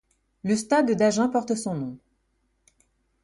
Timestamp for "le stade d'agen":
0.43-1.27